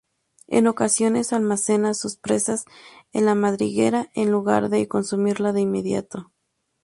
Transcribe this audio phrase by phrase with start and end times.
[0.47, 2.65] En ocasiones almacena sus presas
[3.13, 6.31] en la madriguera en lugar de consumirla de inmediato.